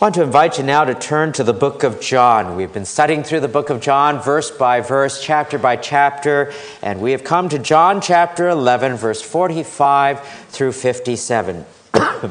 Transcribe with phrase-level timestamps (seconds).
[0.00, 2.54] I want to invite you now to turn to the book of John.
[2.54, 7.00] We've been studying through the book of John, verse by verse, chapter by chapter, and
[7.00, 11.66] we have come to John chapter 11, verse 45 through 57.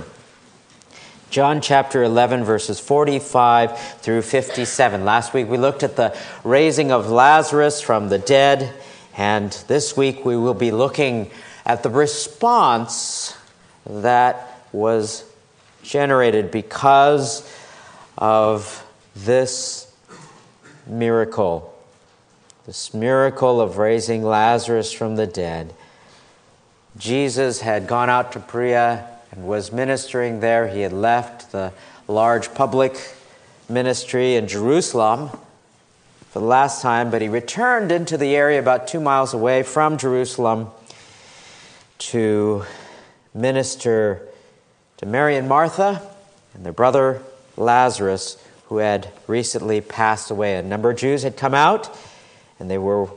[1.29, 5.03] John chapter 11, verses 45 through 57.
[5.03, 8.73] Last week we looked at the raising of Lazarus from the dead,
[9.17, 11.29] and this week we will be looking
[11.65, 13.37] at the response
[13.85, 15.25] that was
[15.83, 17.49] generated because
[18.17, 18.85] of
[19.15, 19.93] this
[20.85, 21.73] miracle,
[22.65, 25.73] this miracle of raising Lazarus from the dead.
[26.97, 30.67] Jesus had gone out to Perea and was ministering there.
[30.67, 31.71] He had left the
[32.07, 32.97] large public
[33.69, 35.29] ministry in Jerusalem
[36.29, 39.97] for the last time, but he returned into the area about two miles away from
[39.97, 40.69] Jerusalem
[41.99, 42.63] to
[43.33, 44.21] minister
[44.97, 46.01] to Mary and Martha
[46.53, 47.21] and their brother
[47.57, 50.55] Lazarus, who had recently passed away.
[50.55, 51.95] A number of Jews had come out
[52.59, 53.09] and they were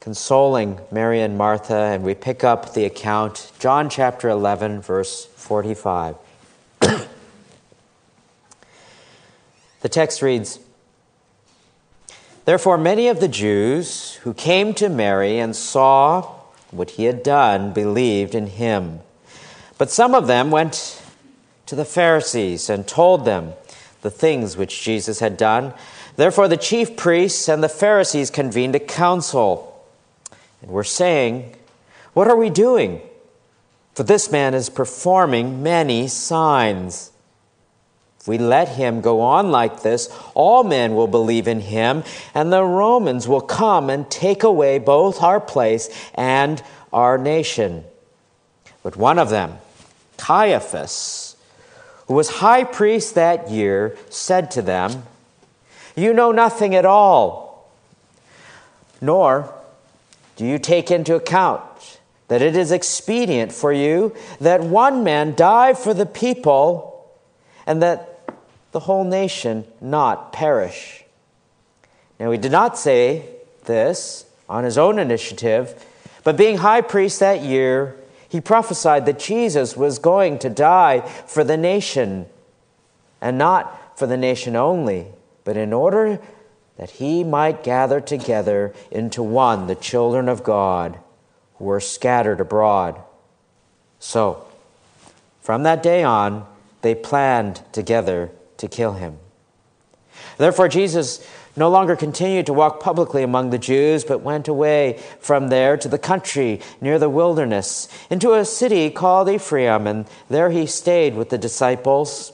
[0.00, 6.16] consoling Mary and Martha, and we pick up the account, John chapter 11, verse 45.
[6.80, 7.08] the
[9.88, 10.58] text reads
[12.44, 16.22] Therefore, many of the Jews who came to Mary and saw
[16.72, 19.00] what he had done believed in him.
[19.78, 21.01] But some of them went
[21.66, 23.52] to the Pharisees and told them
[24.02, 25.72] the things which Jesus had done.
[26.16, 29.84] Therefore, the chief priests and the Pharisees convened a council
[30.60, 31.54] and were saying,
[32.12, 33.00] What are we doing?
[33.94, 37.10] For this man is performing many signs.
[38.20, 42.04] If we let him go on like this, all men will believe in him,
[42.34, 47.84] and the Romans will come and take away both our place and our nation.
[48.82, 49.58] But one of them,
[50.18, 51.21] Caiaphas,
[52.12, 55.04] who was high priest that year, said to them,
[55.96, 57.72] You know nothing at all,
[59.00, 59.54] nor
[60.36, 61.62] do you take into account
[62.28, 67.10] that it is expedient for you that one man die for the people
[67.66, 68.28] and that
[68.72, 71.04] the whole nation not perish.
[72.20, 73.24] Now, he did not say
[73.64, 75.82] this on his own initiative,
[76.24, 77.96] but being high priest that year,
[78.32, 82.24] he prophesied that Jesus was going to die for the nation,
[83.20, 85.08] and not for the nation only,
[85.44, 86.18] but in order
[86.78, 90.98] that he might gather together into one the children of God
[91.56, 92.98] who were scattered abroad.
[93.98, 94.46] So,
[95.42, 96.46] from that day on,
[96.80, 99.18] they planned together to kill him.
[100.38, 101.22] Therefore, Jesus
[101.56, 105.88] no longer continued to walk publicly among the Jews, but went away from there to
[105.88, 111.28] the country near the wilderness, into a city called Ephraim, and there he stayed with
[111.28, 112.32] the disciples.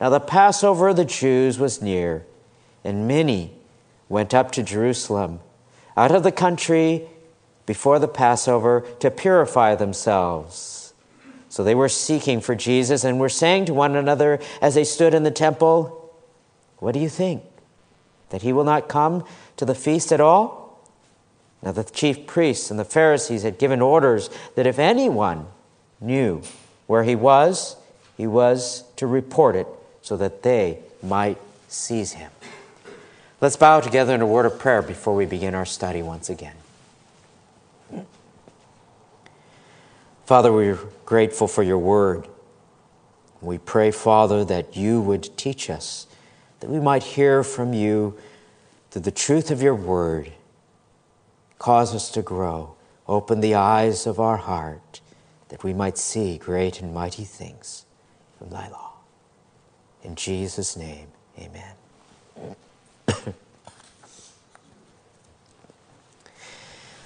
[0.00, 2.24] Now, the Passover of the Jews was near,
[2.84, 3.54] and many
[4.08, 5.40] went up to Jerusalem
[5.96, 7.08] out of the country
[7.66, 10.94] before the Passover to purify themselves.
[11.48, 15.14] So they were seeking for Jesus and were saying to one another as they stood
[15.14, 16.14] in the temple,
[16.78, 17.42] What do you think?
[18.30, 19.24] That he will not come
[19.56, 20.80] to the feast at all?
[21.62, 25.46] Now the chief priests and the Pharisees had given orders that if anyone
[26.00, 26.42] knew
[26.86, 27.76] where he was,
[28.16, 29.66] he was to report it
[30.02, 32.30] so that they might seize him.
[33.40, 36.54] Let's bow together in a word of prayer before we begin our study once again.
[40.26, 42.28] Father, we're grateful for your word.
[43.40, 46.06] We pray, Father, that you would teach us,
[46.60, 48.16] that we might hear from you
[48.90, 50.32] through the truth of your word.
[51.58, 52.74] Cause us to grow.
[53.08, 55.00] Open the eyes of our heart
[55.48, 57.84] that we might see great and mighty things
[58.38, 58.92] from thy law.
[60.02, 61.74] In Jesus' name, amen.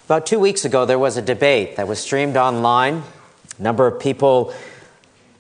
[0.05, 3.03] About two weeks ago, there was a debate that was streamed online.
[3.59, 4.53] A number of people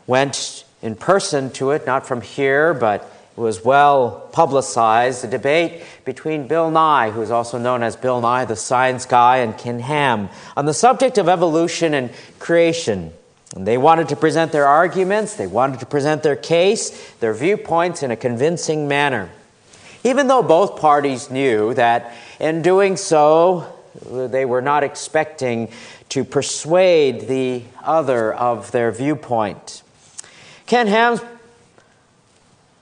[0.06, 5.24] went in person to it, not from here, but was well publicized.
[5.24, 9.38] A debate between Bill Nye, who is also known as Bill Nye, the science guy,
[9.38, 13.12] and Ken Ham on the subject of evolution and creation.
[13.54, 18.02] And they wanted to present their arguments, they wanted to present their case, their viewpoints
[18.02, 19.30] in a convincing manner.
[20.02, 23.72] Even though both parties knew that in doing so,
[24.04, 25.70] they were not expecting
[26.10, 29.82] to persuade the other of their viewpoint.
[30.66, 31.20] Ken Ham's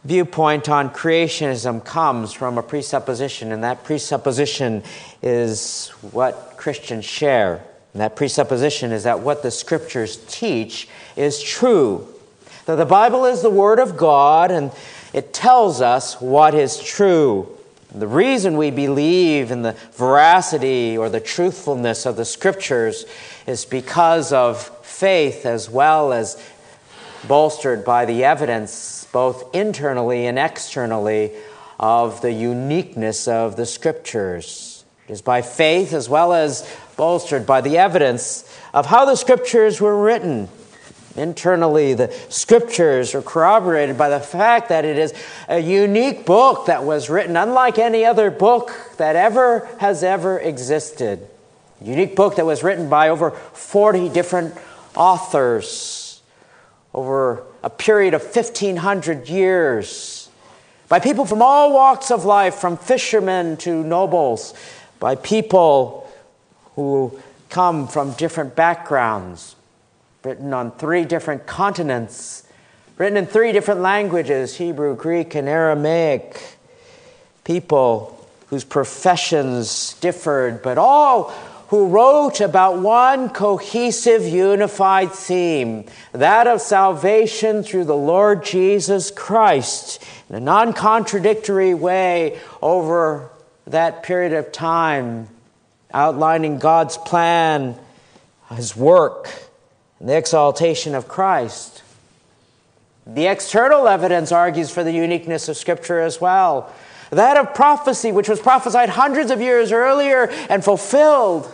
[0.05, 4.83] viewpoint on creationism comes from a presupposition, and that presupposition
[5.23, 7.63] is what Christians share.
[7.93, 12.09] And that presupposition is that what the scriptures teach is true.
[12.67, 14.71] that the Bible is the Word of God and
[15.13, 17.59] it tells us what is true.
[17.95, 23.05] The reason we believe in the veracity or the truthfulness of the Scriptures
[23.47, 26.43] is because of faith as well as
[27.29, 31.33] bolstered by the evidence, both internally and externally,
[31.79, 34.85] of the uniqueness of the Scriptures.
[35.09, 39.81] It is by faith as well as bolstered by the evidence of how the Scriptures
[39.81, 40.49] were written
[41.17, 45.13] Internally, the scriptures are corroborated by the fact that it is
[45.49, 51.29] a unique book that was written unlike any other book that ever has ever existed.
[51.83, 54.55] A unique book that was written by over 40 different
[54.97, 56.02] authors
[56.95, 60.29] over a period of 1,500 years,
[60.89, 64.55] by people from all walks of life, from fishermen to nobles,
[65.01, 66.11] by people
[66.77, 67.19] who
[67.49, 69.57] come from different backgrounds
[70.25, 72.45] written on three different continents,
[72.97, 76.59] written in three different languages Hebrew, Greek, and Aramaic.
[77.45, 78.19] People
[78.49, 81.33] whose professions differed, but all
[81.73, 90.05] who wrote about one cohesive, unified theme that of salvation through the Lord Jesus Christ
[90.29, 93.31] in a non contradictory way over
[93.67, 95.29] that period of time,
[95.95, 97.75] outlining God's plan,
[98.55, 99.31] His work
[99.99, 101.83] and the exaltation of Christ.
[103.07, 106.71] The external evidence argues for the uniqueness of Scripture as well.
[107.09, 111.51] That of prophecy, which was prophesied hundreds of years earlier and fulfilled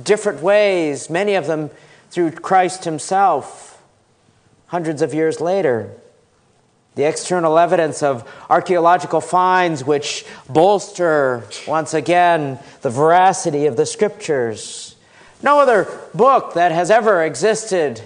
[0.00, 1.70] different ways, many of them
[2.10, 3.82] through Christ Himself,
[4.66, 5.90] hundreds of years later.
[6.94, 14.92] The external evidence of archaeological finds, which bolster once again the veracity of the Scriptures
[15.42, 18.00] no other book that has ever existed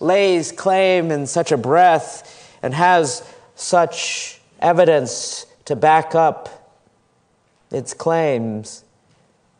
[0.00, 6.74] lays claim in such a breath and has such evidence to back up
[7.70, 8.82] its claims.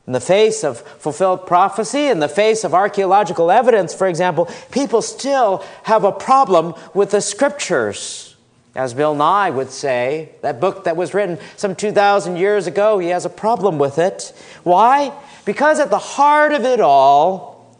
[0.06, 5.02] In the face of fulfilled prophecy, in the face of archaeological evidence, for example, people
[5.02, 8.36] still have a problem with the scriptures.
[8.76, 13.08] As Bill Nye would say, that book that was written some 2,000 years ago, he
[13.08, 14.32] has a problem with it.
[14.62, 15.12] Why?
[15.44, 17.74] Because at the heart of it all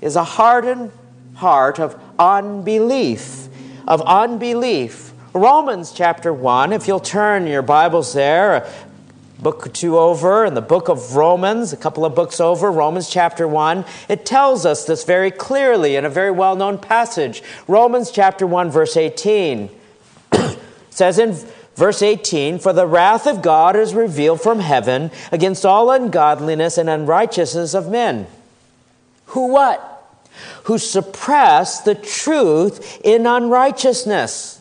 [0.00, 0.90] is a hardened
[1.34, 3.48] heart of unbelief.
[3.86, 5.12] Of unbelief.
[5.32, 8.68] Romans chapter 1, if you'll turn your Bibles there,
[9.42, 13.08] book or two over, in the book of Romans, a couple of books over, Romans
[13.08, 17.42] chapter 1, it tells us this very clearly in a very well known passage.
[17.66, 19.70] Romans chapter 1, verse 18
[20.90, 21.36] says in
[21.80, 26.90] Verse 18 For the wrath of God is revealed from heaven against all ungodliness and
[26.90, 28.26] unrighteousness of men.
[29.26, 29.86] Who what?
[30.64, 34.60] Who suppress the truth in unrighteousness.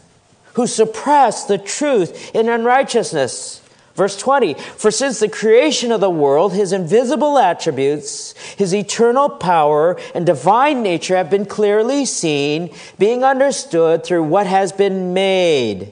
[0.54, 3.62] Who suppress the truth in unrighteousness.
[4.00, 10.00] Verse 20 For since the creation of the world, his invisible attributes, his eternal power,
[10.16, 15.92] and divine nature have been clearly seen, being understood through what has been made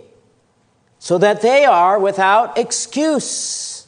[1.00, 3.88] so that they are without excuse.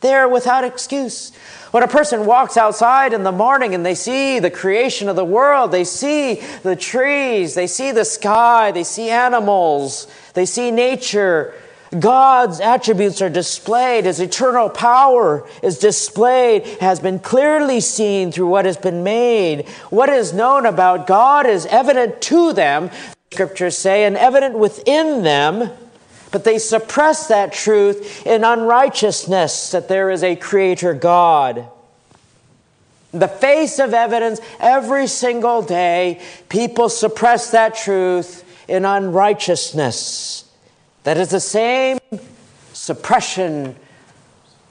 [0.00, 1.34] They are without excuse.
[1.70, 5.24] When a person walks outside in the morning and they see the creation of the
[5.26, 11.54] world, they see the trees, they see the sky, they see animals, they see nature,
[11.98, 18.64] God's attributes are displayed, His eternal power is displayed, has been clearly seen through what
[18.64, 19.68] has been made.
[19.90, 22.90] What is known about God is evident to them,
[23.32, 25.70] scriptures say, and evident within them
[26.30, 31.66] but they suppress that truth in unrighteousness that there is a creator God.
[33.12, 40.44] The face of evidence every single day, people suppress that truth in unrighteousness.
[41.04, 41.98] That is the same
[42.72, 43.76] suppression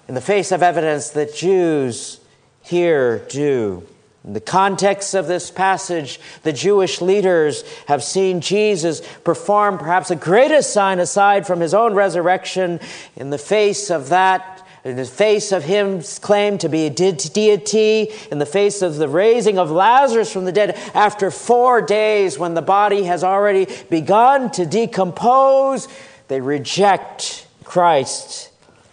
[0.08, 2.20] in the face of evidence that Jews
[2.62, 3.88] here do.
[4.24, 10.18] In the context of this passage, the Jewish leaders have seen Jesus perform perhaps the
[10.18, 12.82] greatest sign aside from his own resurrection
[13.16, 18.12] in the face of that, in the face of him's claim to be a deity,
[18.30, 22.54] in the face of the raising of Lazarus from the dead after four days when
[22.54, 25.88] the body has already begun to decompose.
[26.28, 28.48] They reject Christ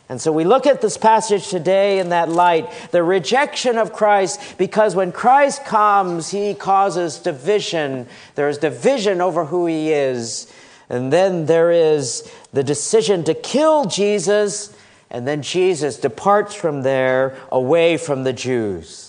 [0.08, 4.56] and so we look at this passage today in that light the rejection of Christ,
[4.58, 8.06] because when Christ comes, he causes division.
[8.34, 10.52] There is division over who he is.
[10.90, 14.76] And then there is the decision to kill Jesus,
[15.10, 19.03] and then Jesus departs from there away from the Jews.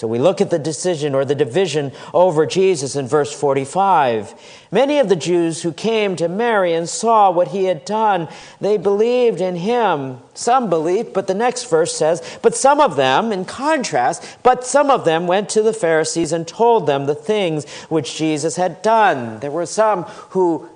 [0.00, 4.32] So we look at the decision or the division over Jesus in verse 45.
[4.72, 8.26] Many of the Jews who came to Mary and saw what he had done,
[8.62, 10.20] they believed in him.
[10.32, 14.90] Some believed, but the next verse says, but some of them, in contrast, but some
[14.90, 19.38] of them went to the Pharisees and told them the things which Jesus had done.
[19.40, 20.66] There were some who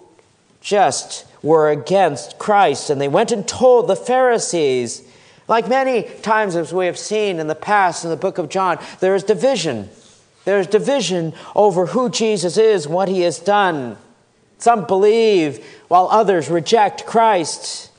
[0.60, 5.02] just were against Christ, and they went and told the Pharisees.
[5.46, 8.78] Like many times, as we have seen in the past in the book of John,
[9.00, 9.90] there is division.
[10.44, 13.96] There is division over who Jesus is, what he has done.
[14.58, 17.90] Some believe, while others reject Christ.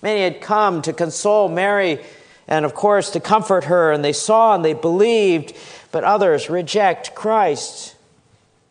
[0.00, 2.00] Many had come to console Mary
[2.48, 5.54] and, of course, to comfort her, and they saw and they believed,
[5.92, 7.94] but others reject Christ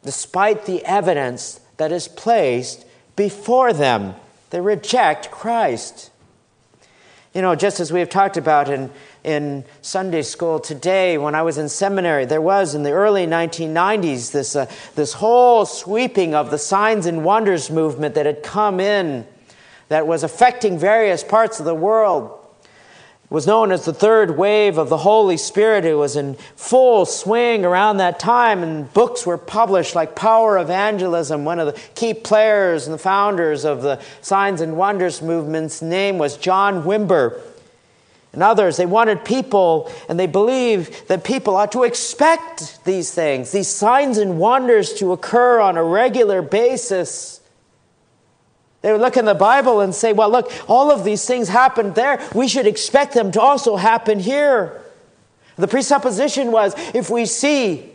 [0.03, 4.15] despite the evidence that is placed before them.
[4.49, 6.10] They reject Christ.
[7.33, 8.91] You know, just as we have talked about in,
[9.23, 14.33] in Sunday school today, when I was in seminary, there was in the early 1990s
[14.33, 19.25] this, uh, this whole sweeping of the signs and wonders movement that had come in
[19.87, 22.37] that was affecting various parts of the world
[23.31, 25.85] was known as the third wave of the Holy Spirit.
[25.85, 31.45] It was in full swing around that time, and books were published like Power Evangelism.
[31.45, 36.17] One of the key players and the founders of the Signs and Wonders movement's name
[36.17, 37.39] was John Wimber.
[38.33, 43.51] And others, they wanted people, and they believed that people ought to expect these things,
[43.51, 47.40] these signs and wonders to occur on a regular basis.
[48.81, 51.95] They would look in the Bible and say, well, look, all of these things happened
[51.95, 52.19] there.
[52.33, 54.81] We should expect them to also happen here.
[55.55, 57.89] The presupposition was if we see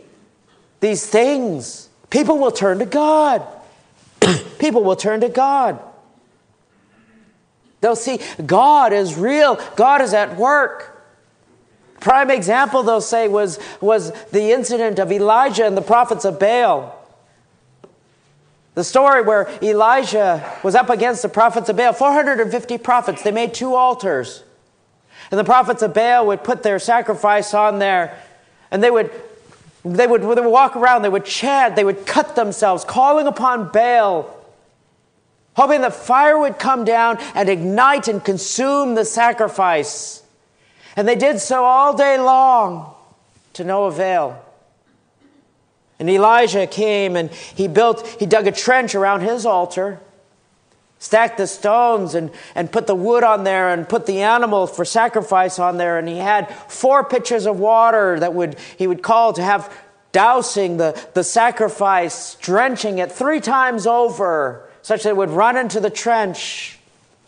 [0.79, 3.45] these things, people will turn to God.
[4.59, 5.79] people will turn to God.
[7.81, 10.93] They'll see God is real, God is at work.
[11.99, 16.93] Prime example, they'll say, was, was the incident of Elijah and the prophets of Baal.
[18.77, 23.55] The story where Elijah was up against the prophets of Baal, 450 prophets, they made
[23.55, 24.43] two altars.
[25.31, 28.15] And the prophets of Baal would put their sacrifice on there,
[28.69, 29.09] and they would,
[29.83, 33.71] they would, they would walk around, they would chant, they would cut themselves, calling upon
[33.71, 34.45] Baal,
[35.55, 40.21] hoping that fire would come down and ignite and consume the sacrifice.
[40.95, 42.93] And they did so all day long
[43.53, 44.46] to no avail.
[45.99, 49.99] And Elijah came and he built, he dug a trench around his altar,
[50.99, 54.85] stacked the stones and, and put the wood on there and put the animal for
[54.85, 55.97] sacrifice on there.
[55.97, 59.71] And he had four pitchers of water that would, he would call to have
[60.11, 65.79] dousing the, the sacrifice, drenching it three times over, such that it would run into
[65.79, 66.79] the trench.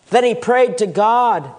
[0.09, 1.53] Then he prayed to God.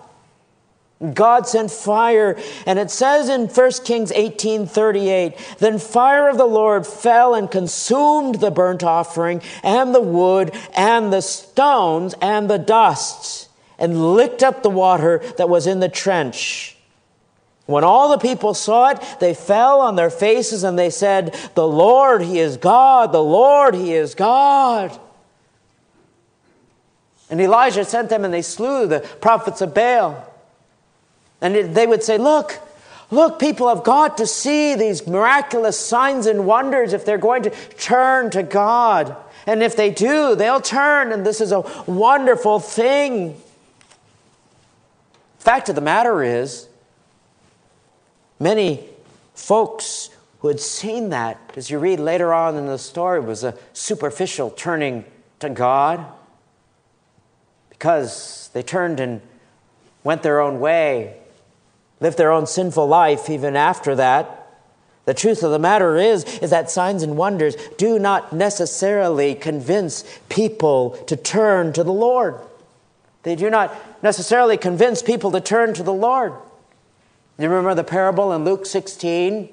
[1.15, 6.45] God sent fire, and it says in 1 Kings 18 38, then fire of the
[6.45, 12.59] Lord fell and consumed the burnt offering, and the wood, and the stones, and the
[12.59, 16.77] dust, and licked up the water that was in the trench.
[17.65, 21.67] When all the people saw it, they fell on their faces and they said, The
[21.67, 24.99] Lord, He is God, the Lord, He is God.
[27.31, 30.30] And Elijah sent them and they slew the prophets of Baal.
[31.41, 32.59] And they would say, Look,
[33.11, 37.51] look, people have got to see these miraculous signs and wonders if they're going to
[37.51, 39.17] turn to God.
[39.47, 43.41] And if they do, they'll turn, and this is a wonderful thing.
[45.39, 46.69] Fact of the matter is,
[48.39, 48.85] many
[49.35, 53.55] folks who had seen that, as you read later on in the story, was a
[53.73, 55.05] superficial turning
[55.39, 56.05] to God
[57.71, 59.23] because they turned and
[60.05, 61.20] went their own way
[62.01, 64.37] live their own sinful life even after that.
[65.05, 70.05] The truth of the matter is, is that signs and wonders do not necessarily convince
[70.29, 72.37] people to turn to the Lord.
[73.23, 76.33] They do not necessarily convince people to turn to the Lord.
[77.39, 79.49] You remember the parable in Luke 16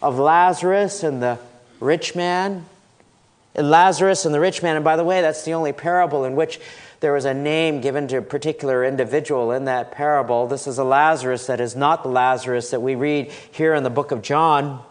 [0.00, 1.38] of Lazarus and the
[1.80, 2.66] rich man?
[3.56, 6.34] And Lazarus and the rich man, and by the way, that's the only parable in
[6.34, 6.60] which
[7.04, 10.46] there was a name given to a particular individual in that parable.
[10.46, 13.90] This is a Lazarus that is not the Lazarus that we read here in the
[13.90, 14.82] book of John.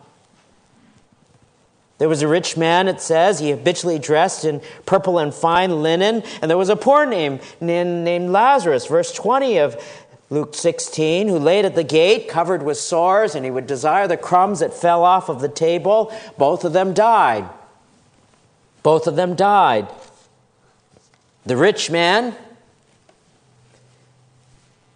[1.98, 6.22] There was a rich man, it says, he habitually dressed in purple and fine linen,
[6.40, 8.86] and there was a poor name named Lazarus.
[8.86, 9.84] Verse 20 of
[10.30, 14.18] Luke 16, who laid at the gate, covered with sores, and he would desire the
[14.18, 16.16] crumbs that fell off of the table.
[16.38, 17.50] Both of them died.
[18.84, 19.88] Both of them died.
[21.46, 22.36] The rich man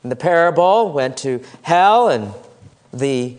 [0.04, 2.34] in the parable went to hell, and
[2.94, 3.36] the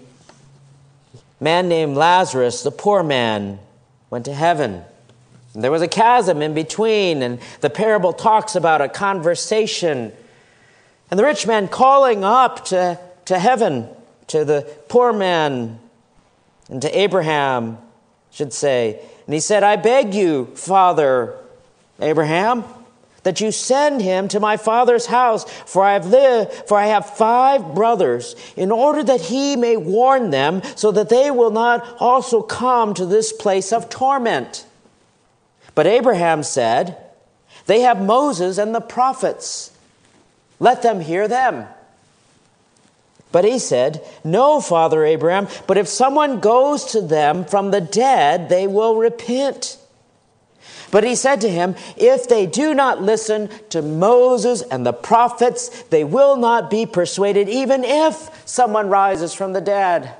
[1.40, 3.58] man named Lazarus, the poor man,
[4.10, 4.84] went to heaven.
[5.54, 10.12] And there was a chasm in between, and the parable talks about a conversation.
[11.10, 13.88] And the rich man calling up to, to heaven,
[14.26, 15.78] to the poor man,
[16.68, 17.78] and to Abraham,
[18.30, 19.00] should say.
[19.24, 21.34] And he said, I beg you, Father
[22.00, 22.64] Abraham,
[23.28, 27.14] that you send him to my father's house, for I have lived, for I have
[27.14, 32.40] five brothers, in order that he may warn them, so that they will not also
[32.40, 34.64] come to this place of torment.
[35.74, 36.96] But Abraham said,
[37.66, 39.76] They have Moses and the prophets.
[40.58, 41.66] Let them hear them.
[43.30, 48.48] But he said, No, Father Abraham, but if someone goes to them from the dead,
[48.48, 49.76] they will repent.
[50.90, 55.82] But he said to him, If they do not listen to Moses and the prophets,
[55.84, 60.14] they will not be persuaded, even if someone rises from the dead.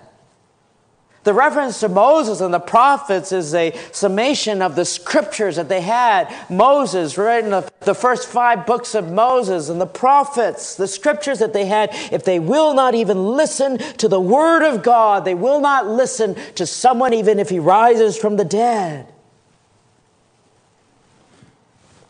[1.25, 5.83] The reference to Moses and the prophets is a summation of the scriptures that they
[5.83, 6.35] had.
[6.49, 11.53] Moses, in the, the first five books of Moses, and the prophets, the scriptures that
[11.53, 11.91] they had.
[12.13, 16.35] If they will not even listen to the word of God, they will not listen
[16.55, 19.07] to someone even if he rises from the dead.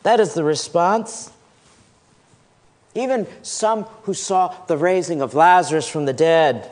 [0.09, 1.31] That is the response.
[2.95, 6.71] Even some who saw the raising of Lazarus from the dead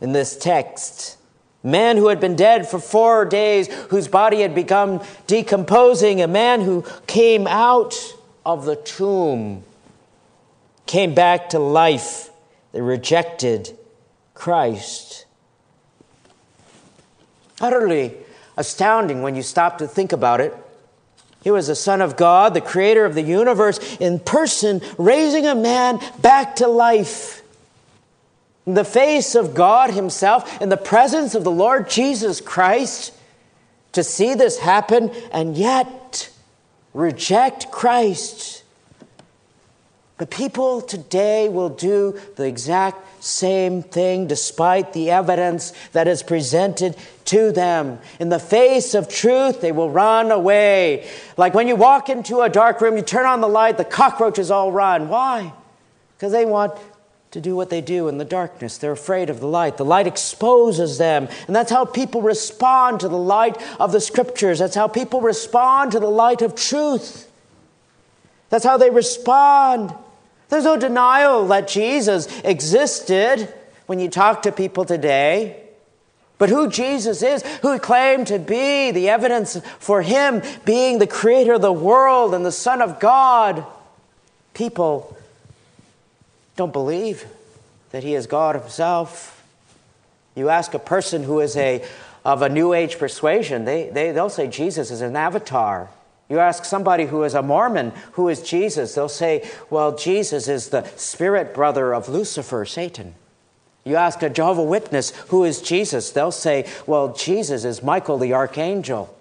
[0.00, 1.16] in this text
[1.64, 6.60] man who had been dead for four days, whose body had become decomposing, a man
[6.60, 7.96] who came out
[8.46, 9.64] of the tomb,
[10.86, 12.30] came back to life.
[12.70, 13.76] They rejected
[14.34, 15.26] Christ.
[17.60, 18.14] Utterly
[18.56, 20.54] astounding when you stop to think about it.
[21.42, 25.54] He was the Son of God, the creator of the universe, in person, raising a
[25.54, 27.40] man back to life
[28.66, 33.12] in the face of God Himself, in the presence of the Lord Jesus Christ,
[33.92, 36.30] to see this happen and yet
[36.94, 38.62] reject Christ.
[40.18, 46.96] The people today will do the exact same thing despite the evidence that is presented
[47.26, 47.98] to them.
[48.18, 51.08] In the face of truth, they will run away.
[51.36, 54.50] Like when you walk into a dark room, you turn on the light, the cockroaches
[54.50, 55.08] all run.
[55.08, 55.52] Why?
[56.16, 56.72] Because they want
[57.30, 58.78] to do what they do in the darkness.
[58.78, 59.76] They're afraid of the light.
[59.76, 61.28] The light exposes them.
[61.46, 64.58] And that's how people respond to the light of the scriptures.
[64.58, 67.30] That's how people respond to the light of truth.
[68.48, 69.94] That's how they respond.
[70.50, 73.52] There's no denial that Jesus existed
[73.86, 75.56] when you talk to people today.
[76.38, 81.06] But who Jesus is, who he claimed to be, the evidence for him being the
[81.06, 83.64] creator of the world and the Son of God,
[84.54, 85.16] people
[86.56, 87.26] don't believe
[87.90, 89.44] that he is God himself.
[90.34, 91.84] You ask a person who is a,
[92.24, 95.90] of a New Age persuasion, they, they, they'll say Jesus is an avatar.
[96.30, 100.68] You ask somebody who is a Mormon, who is Jesus, they'll say, well, Jesus is
[100.68, 103.16] the spirit brother of Lucifer, Satan.
[103.84, 106.12] You ask a Jehovah Witness, who is Jesus?
[106.12, 109.14] They'll say, well, Jesus is Michael the archangel.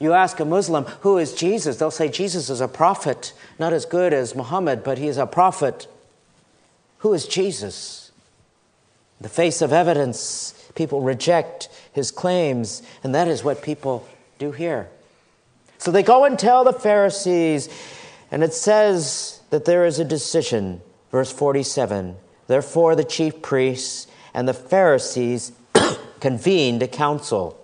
[0.00, 1.76] You ask a Muslim, who is Jesus?
[1.76, 5.26] They'll say, Jesus is a prophet, not as good as Muhammad, but he is a
[5.26, 5.86] prophet.
[6.98, 8.10] Who is Jesus?
[9.20, 14.08] In the face of evidence, people reject his claims, and that is what people
[14.40, 14.88] do here.
[15.78, 17.68] So they go and tell the Pharisees,
[18.30, 20.80] and it says that there is a decision.
[21.10, 25.52] Verse 47 Therefore, the chief priests and the Pharisees
[26.20, 27.58] convened a council.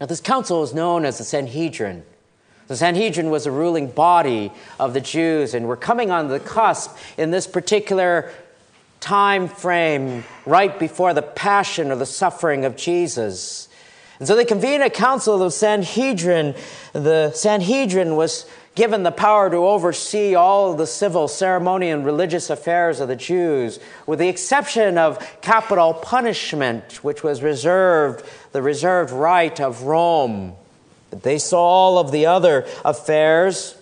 [0.00, 2.04] Now, this council is known as the Sanhedrin.
[2.66, 6.96] The Sanhedrin was a ruling body of the Jews, and we're coming on the cusp
[7.18, 8.32] in this particular
[9.00, 13.68] time frame right before the passion or the suffering of Jesus.
[14.18, 16.54] And so they convened a council of the Sanhedrin.
[16.92, 22.50] The Sanhedrin was given the power to oversee all of the civil, ceremonial, and religious
[22.50, 29.12] affairs of the Jews, with the exception of capital punishment, which was reserved, the reserved
[29.12, 30.54] right of Rome.
[31.10, 33.76] But They saw all of the other affairs.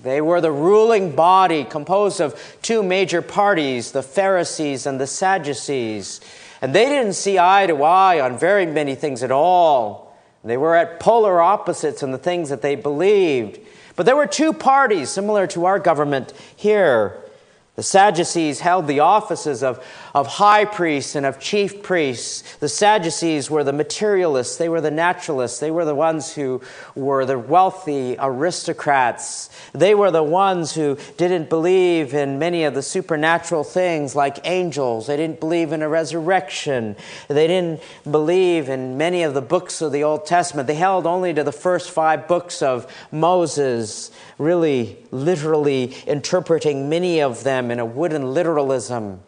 [0.00, 6.20] They were the ruling body composed of two major parties, the Pharisees and the Sadducees.
[6.60, 10.16] And they didn't see eye to eye on very many things at all.
[10.44, 13.58] They were at polar opposites in the things that they believed.
[13.96, 17.22] But there were two parties similar to our government here.
[17.74, 19.84] The Sadducees held the offices of,
[20.18, 22.56] of high priests and of chief priests.
[22.56, 26.60] The Sadducees were the materialists, they were the naturalists, they were the ones who
[26.96, 29.48] were the wealthy aristocrats.
[29.72, 35.06] They were the ones who didn't believe in many of the supernatural things like angels.
[35.06, 36.96] They didn't believe in a resurrection.
[37.28, 40.66] They didn't believe in many of the books of the Old Testament.
[40.66, 47.44] They held only to the first five books of Moses, really literally interpreting many of
[47.44, 49.20] them in a wooden literalism.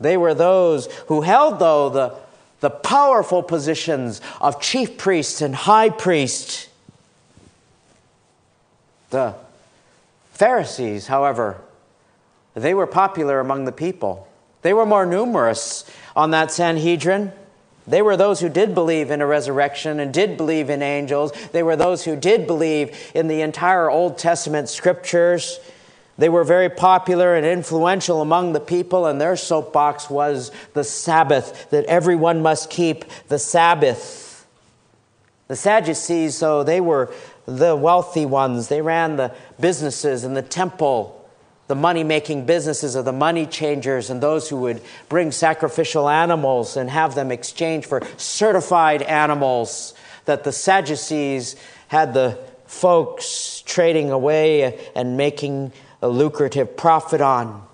[0.00, 2.14] They were those who held, though, the,
[2.60, 6.68] the powerful positions of chief priest and high priest.
[9.10, 9.34] The
[10.32, 11.60] Pharisees, however,
[12.54, 14.28] they were popular among the people.
[14.62, 15.84] They were more numerous
[16.16, 17.32] on that Sanhedrin.
[17.86, 21.32] They were those who did believe in a resurrection and did believe in angels.
[21.52, 25.60] They were those who did believe in the entire Old Testament scriptures.
[26.16, 31.70] They were very popular and influential among the people, and their soapbox was the Sabbath,
[31.70, 34.46] that everyone must keep the Sabbath.
[35.48, 37.12] The Sadducees, though, they were
[37.46, 38.68] the wealthy ones.
[38.68, 41.28] They ran the businesses in the temple,
[41.66, 46.76] the money making businesses of the money changers, and those who would bring sacrificial animals
[46.76, 49.94] and have them exchanged for certified animals.
[50.26, 51.56] That the Sadducees
[51.88, 55.72] had the folks trading away and making
[56.04, 57.66] a lucrative profit on.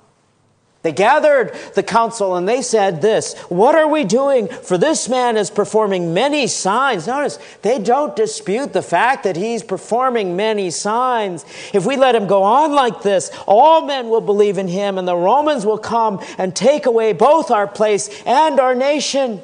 [0.82, 4.48] They gathered the council and they said this What are we doing?
[4.48, 7.06] For this man is performing many signs.
[7.06, 11.44] Notice, they don't dispute the fact that he's performing many signs.
[11.74, 15.06] If we let him go on like this, all men will believe in him, and
[15.06, 19.42] the Romans will come and take away both our place and our nation.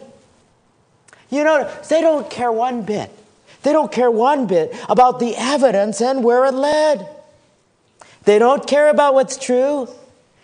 [1.29, 3.11] You know, they don't care one bit.
[3.62, 7.15] They don't care one bit about the evidence and where it led.
[8.26, 9.88] They don't care about what's true.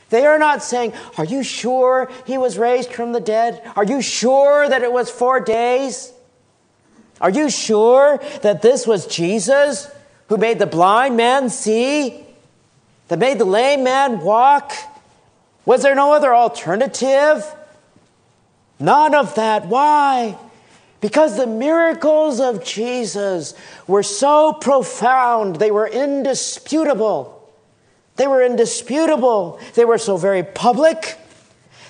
[0.08, 3.60] They are not saying, Are you sure he was raised from the dead?
[3.76, 6.12] Are you sure that it was four days?
[7.20, 9.90] Are you sure that this was Jesus
[10.28, 12.24] who made the blind man see?
[13.08, 14.72] That made the lame man walk?
[15.64, 17.44] Was there no other alternative?
[18.78, 19.66] None of that.
[19.66, 20.38] Why?
[21.00, 23.54] Because the miracles of Jesus
[23.88, 27.41] were so profound, they were indisputable.
[28.16, 29.58] They were indisputable.
[29.74, 31.18] They were so very public.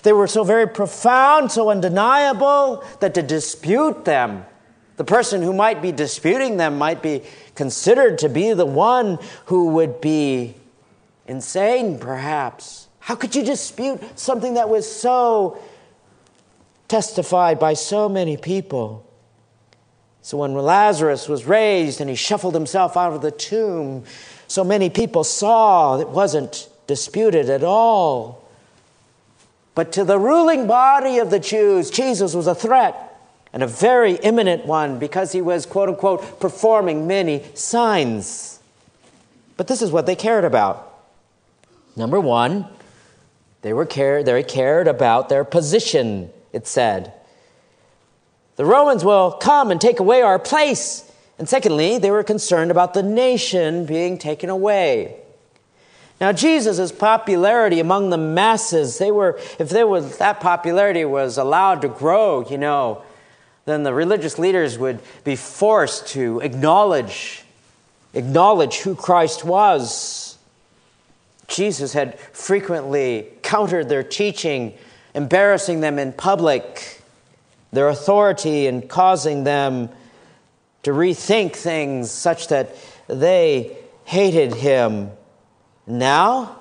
[0.02, 4.44] They were so very profound, so undeniable that to dispute them,
[4.96, 7.22] the person who might be disputing them might be
[7.54, 10.54] considered to be the one who would be
[11.26, 12.88] insane, perhaps.
[12.98, 15.58] How could you dispute something that was so
[16.88, 19.06] testified by so many people?
[20.20, 24.04] So when Lazarus was raised and he shuffled himself out of the tomb,
[24.52, 28.46] so many people saw it wasn't disputed at all.
[29.74, 33.18] But to the ruling body of the Jews, Jesus was a threat
[33.54, 38.60] and a very imminent one because he was, quote unquote, performing many signs.
[39.56, 41.00] But this is what they cared about.
[41.96, 42.66] Number one,
[43.62, 47.14] they were cared, they cared about their position, it said.
[48.56, 51.10] The Romans will come and take away our place.
[51.38, 55.16] And secondly, they were concerned about the nation being taken away.
[56.20, 62.48] Now, Jesus' popularity among the masses, they were, if that popularity was allowed to grow,
[62.48, 63.02] you know,
[63.64, 67.44] then the religious leaders would be forced to acknowledge,
[68.14, 70.38] acknowledge who Christ was.
[71.48, 74.74] Jesus had frequently countered their teaching,
[75.14, 77.02] embarrassing them in public,
[77.72, 79.88] their authority, and causing them
[80.82, 82.74] to rethink things such that
[83.08, 85.10] they hated him.
[85.86, 86.60] Now,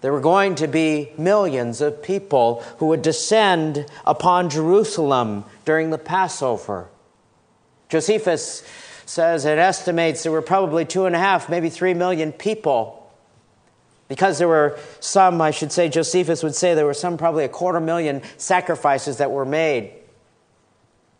[0.00, 5.98] there were going to be millions of people who would descend upon Jerusalem during the
[5.98, 6.88] Passover.
[7.88, 8.62] Josephus
[9.04, 13.10] says it estimates there were probably two and a half, maybe three million people.
[14.08, 17.48] Because there were some, I should say, Josephus would say there were some, probably a
[17.48, 19.92] quarter million sacrifices that were made.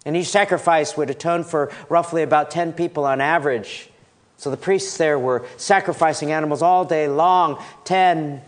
[0.06, 3.90] And each sacrifice would atone for roughly about 10 people on average.
[4.38, 7.62] So the priests there were sacrificing animals all day long.
[7.84, 8.40] 10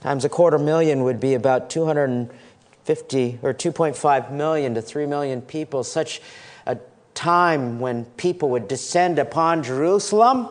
[0.00, 5.82] times a quarter million would be about 250 or 2.5 million to 3 million people.
[5.82, 6.22] Such
[6.64, 6.78] a
[7.14, 10.48] time when people would descend upon Jerusalem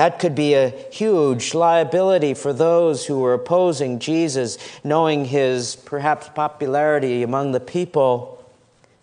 [0.00, 6.30] that could be a huge liability for those who were opposing Jesus, knowing his perhaps
[6.30, 8.42] popularity among the people.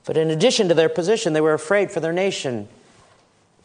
[0.05, 2.67] But in addition to their position, they were afraid for their nation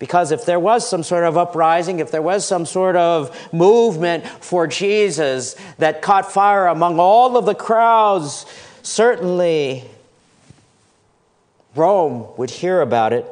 [0.03, 4.27] Because if there was some sort of uprising, if there was some sort of movement
[4.27, 8.45] for Jesus that caught fire among all of the crowds,
[8.83, 9.85] certainly
[11.77, 13.25] Rome would hear about it.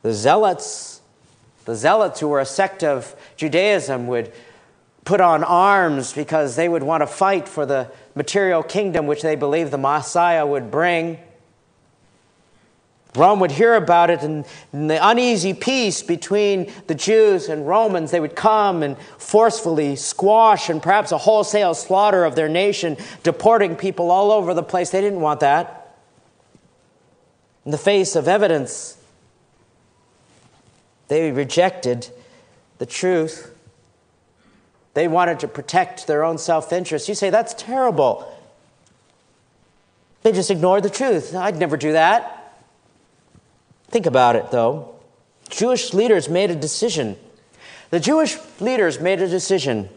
[0.00, 1.01] The zealots,
[1.64, 4.32] the zealots who were a sect of Judaism, would
[5.04, 9.34] put on arms because they would want to fight for the material kingdom which they
[9.34, 11.18] believed the Messiah would bring.
[13.14, 18.20] Rome would hear about it, and the uneasy peace between the Jews and Romans, they
[18.20, 24.10] would come and forcefully squash and perhaps a wholesale slaughter of their nation, deporting people
[24.10, 24.90] all over the place.
[24.90, 25.98] They didn't want that.
[27.66, 28.96] In the face of evidence,
[31.12, 32.08] they rejected
[32.78, 33.54] the truth.
[34.94, 37.06] They wanted to protect their own self interest.
[37.06, 38.34] You say, that's terrible.
[40.22, 41.34] They just ignored the truth.
[41.34, 42.54] I'd never do that.
[43.88, 44.94] Think about it, though.
[45.50, 47.18] Jewish leaders made a decision.
[47.90, 49.90] The Jewish leaders made a decision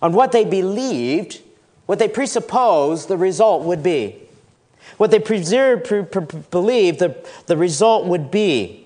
[0.00, 1.42] on what they believed,
[1.86, 4.18] what they presupposed the result would be.
[4.96, 8.81] What they preserved, pre- pre- believed the, the result would be.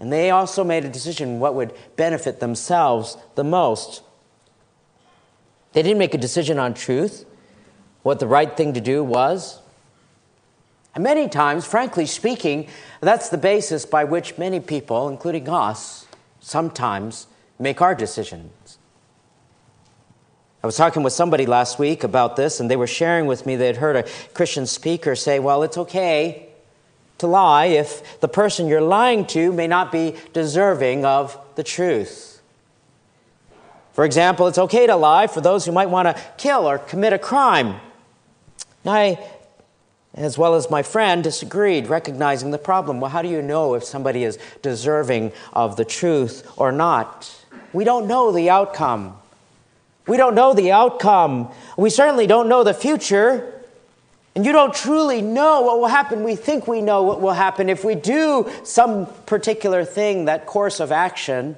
[0.00, 4.02] And they also made a decision what would benefit themselves the most.
[5.74, 7.26] They didn't make a decision on truth,
[8.02, 9.60] what the right thing to do was.
[10.94, 12.66] And many times, frankly speaking,
[13.02, 16.06] that's the basis by which many people, including us,
[16.40, 17.26] sometimes
[17.58, 18.78] make our decisions.
[20.62, 23.54] I was talking with somebody last week about this, and they were sharing with me
[23.54, 26.49] they had heard a Christian speaker say, Well, it's okay
[27.20, 32.42] to lie if the person you're lying to may not be deserving of the truth.
[33.92, 37.12] For example, it's okay to lie for those who might want to kill or commit
[37.12, 37.80] a crime.
[38.84, 39.18] I
[40.14, 43.00] as well as my friend, disagreed, recognizing the problem.
[43.00, 47.44] Well, how do you know if somebody is deserving of the truth or not?
[47.72, 49.16] We don't know the outcome.
[50.08, 51.50] We don't know the outcome.
[51.76, 53.59] We certainly don't know the future.
[54.34, 56.22] And you don't truly know what will happen.
[56.22, 60.78] We think we know what will happen if we do some particular thing, that course
[60.78, 61.56] of action.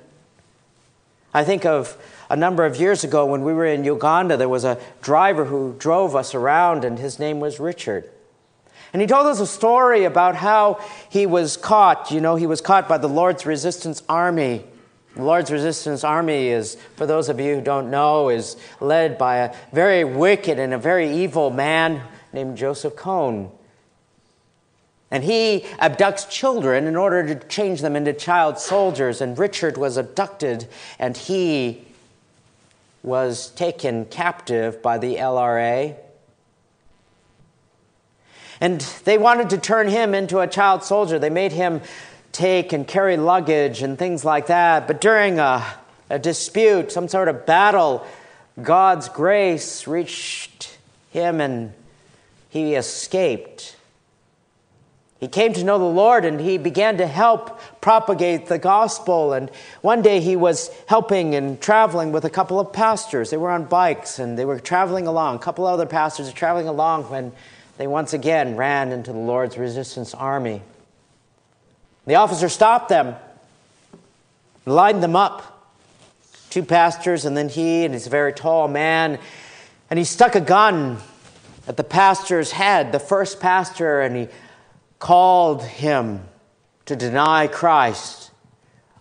[1.34, 1.96] I think of
[2.30, 5.74] a number of years ago when we were in Uganda, there was a driver who
[5.78, 8.08] drove us around, and his name was Richard.
[8.92, 12.10] And he told us a story about how he was caught.
[12.10, 14.64] You know, he was caught by the Lord's Resistance Army.
[15.14, 19.36] The Lord's Resistance Army is, for those of you who don't know, is led by
[19.38, 23.50] a very wicked and a very evil man named Joseph Kony.
[25.10, 29.20] And he abducts children in order to change them into child soldiers.
[29.20, 30.66] And Richard was abducted
[30.98, 31.84] and he
[33.02, 35.96] was taken captive by the LRA
[38.62, 41.18] and they wanted to turn him into a child soldier.
[41.18, 41.80] They made him
[42.30, 44.86] take and carry luggage and things like that.
[44.86, 45.66] But during a,
[46.08, 48.06] a dispute, some sort of battle,
[48.62, 50.78] God's grace reached
[51.10, 51.72] him and
[52.52, 53.76] he escaped.
[55.20, 59.32] He came to know the Lord and he began to help propagate the gospel.
[59.32, 63.30] And one day he was helping and traveling with a couple of pastors.
[63.30, 65.36] They were on bikes and they were traveling along.
[65.36, 67.32] A couple other pastors were traveling along when
[67.78, 70.60] they once again ran into the Lord's resistance army.
[72.04, 73.14] The officer stopped them,
[74.66, 75.48] lined them up.
[76.50, 79.18] Two pastors, and then he, and he's a very tall man,
[79.88, 80.98] and he stuck a gun
[81.66, 84.28] at the pastor's head, the first pastor, and he
[84.98, 86.28] called him
[86.86, 88.30] to deny Christ,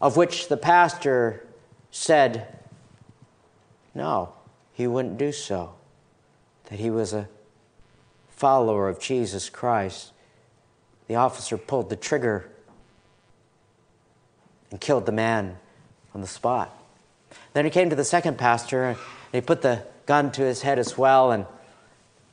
[0.01, 1.45] of which the pastor
[1.89, 2.59] said,
[3.93, 4.33] no,
[4.73, 5.73] he wouldn't do so,
[6.65, 7.27] that he was a
[8.29, 10.11] follower of Jesus Christ,
[11.07, 12.49] the officer pulled the trigger
[14.71, 15.57] and killed the man
[16.15, 16.75] on the spot.
[17.53, 18.97] Then he came to the second pastor and
[19.31, 21.45] he put the gun to his head as well and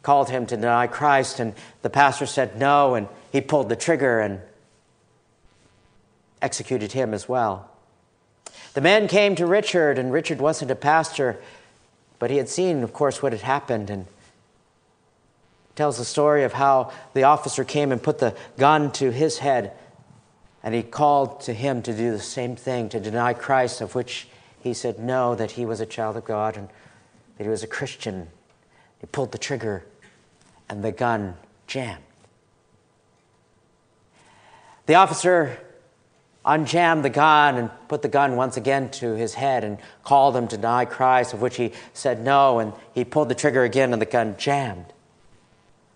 [0.02, 1.40] called him to deny Christ.
[1.40, 4.40] And the pastor said no, and he pulled the trigger and
[6.40, 7.70] executed him as well.
[8.74, 11.40] The man came to Richard, and Richard wasn't a pastor,
[12.18, 13.90] but he had seen, of course, what had happened.
[13.90, 14.06] And
[15.78, 19.72] tells the story of how the officer came and put the gun to his head,
[20.60, 24.26] and he called to him to do the same thing, to deny Christ, of which
[24.60, 26.68] he said no, that he was a child of God and
[27.36, 28.26] that he was a Christian.
[29.00, 29.84] He pulled the trigger,
[30.68, 32.02] and the gun jammed.
[34.86, 35.58] The officer
[36.44, 40.48] unjammed the gun and put the gun once again to his head and called him
[40.48, 44.00] to deny Christ, of which he said no, and he pulled the trigger again, and
[44.00, 44.86] the gun jammed.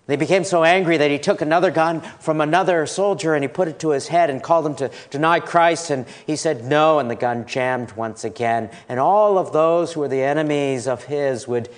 [0.07, 3.69] They became so angry that he took another gun from another soldier and he put
[3.69, 5.91] it to his head and called him to deny Christ.
[5.91, 8.71] And he said no, and the gun jammed once again.
[8.88, 11.69] And all of those who were the enemies of his would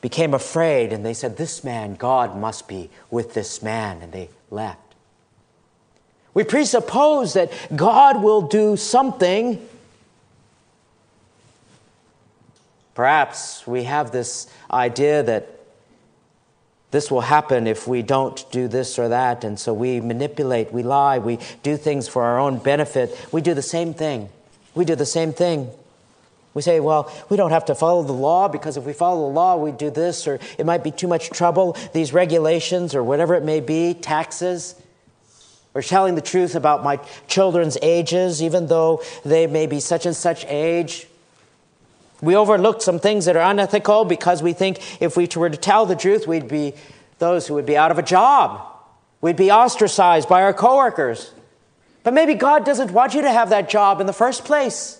[0.00, 4.02] became afraid and they said, This man, God must be with this man.
[4.02, 4.80] And they left.
[6.34, 9.66] We presuppose that God will do something.
[12.94, 15.48] Perhaps we have this idea that
[16.90, 19.44] this will happen if we don't do this or that.
[19.44, 23.16] And so we manipulate, we lie, we do things for our own benefit.
[23.30, 24.30] We do the same thing.
[24.74, 25.70] We do the same thing.
[26.54, 29.34] We say, well, we don't have to follow the law because if we follow the
[29.34, 33.34] law, we do this, or it might be too much trouble, these regulations, or whatever
[33.34, 34.74] it may be, taxes,
[35.74, 40.16] or telling the truth about my children's ages, even though they may be such and
[40.16, 41.06] such age.
[42.20, 45.86] We overlook some things that are unethical because we think if we were to tell
[45.86, 46.74] the truth, we'd be
[47.18, 48.66] those who would be out of a job.
[49.20, 51.32] We'd be ostracized by our coworkers.
[52.02, 54.97] But maybe God doesn't want you to have that job in the first place.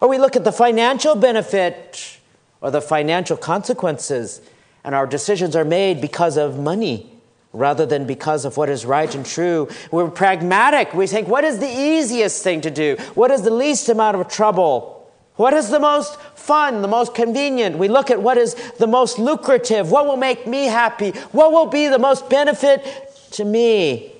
[0.00, 2.18] Or we look at the financial benefit
[2.60, 4.40] or the financial consequences,
[4.84, 7.10] and our decisions are made because of money
[7.52, 9.68] rather than because of what is right and true.
[9.90, 10.94] We're pragmatic.
[10.94, 12.96] We think, what is the easiest thing to do?
[13.14, 15.10] What is the least amount of trouble?
[15.36, 17.78] What is the most fun, the most convenient?
[17.78, 21.66] We look at what is the most lucrative, what will make me happy, what will
[21.66, 22.84] be the most benefit
[23.32, 24.12] to me.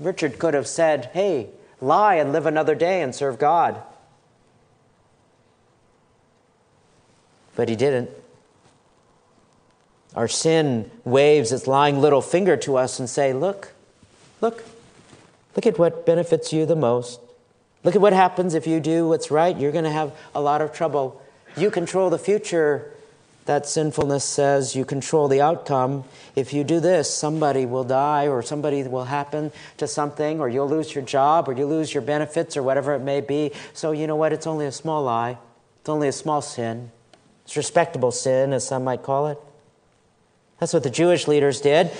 [0.00, 1.48] Richard could have said, hey,
[1.80, 3.80] lie and live another day and serve God.
[7.54, 8.10] But he didn't.
[10.14, 13.72] Our sin waves its lying little finger to us and say, look,
[14.40, 14.64] look,
[15.56, 17.20] look at what benefits you the most.
[17.84, 19.56] Look at what happens if you do what's right.
[19.56, 21.20] You're going to have a lot of trouble.
[21.56, 22.92] You control the future.
[23.46, 26.04] That sinfulness says you control the outcome.
[26.36, 30.68] If you do this, somebody will die, or somebody will happen to something, or you'll
[30.68, 33.50] lose your job, or you lose your benefits, or whatever it may be.
[33.72, 34.32] So, you know what?
[34.32, 35.38] It's only a small lie,
[35.80, 36.92] it's only a small sin.
[37.44, 39.38] It's respectable sin, as some might call it.
[40.58, 41.90] That's what the Jewish leaders did.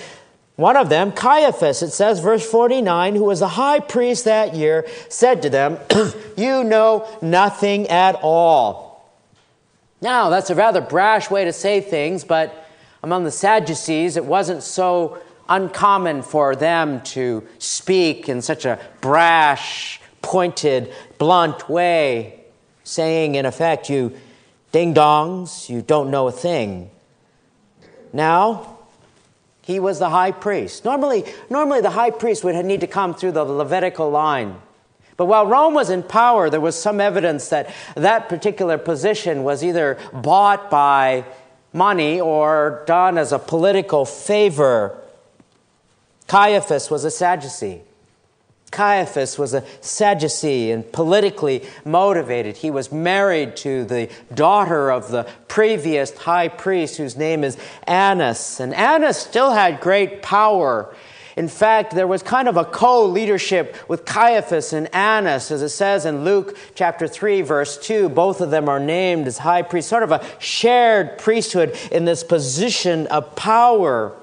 [0.55, 4.85] One of them, Caiaphas, it says, verse 49, who was the high priest that year,
[5.09, 5.79] said to them,
[6.37, 9.11] You know nothing at all.
[9.99, 12.67] Now, that's a rather brash way to say things, but
[13.01, 15.17] among the Sadducees, it wasn't so
[15.49, 22.39] uncommon for them to speak in such a brash, pointed, blunt way,
[22.83, 24.13] saying, in effect, You
[24.73, 26.89] ding dongs, you don't know a thing.
[28.11, 28.79] Now,
[29.61, 30.83] he was the high priest.
[30.83, 34.57] Normally, normally the high priest would need to come through the Levitical line.
[35.15, 39.63] But while Rome was in power, there was some evidence that that particular position was
[39.63, 41.23] either bought by
[41.71, 44.99] money or done as a political favor.
[46.27, 47.81] Caiaphas was a Sadducee.
[48.73, 52.57] Caiaphas was a Sadducee and politically motivated.
[52.57, 57.55] He was married to the daughter of the previous high priest, whose name is
[57.87, 58.59] Annas.
[58.59, 60.93] And Annas still had great power.
[61.35, 65.69] In fact, there was kind of a co leadership with Caiaphas and Annas, as it
[65.69, 68.09] says in Luke chapter 3, verse 2.
[68.09, 72.23] Both of them are named as high priests, sort of a shared priesthood in this
[72.23, 74.15] position of power.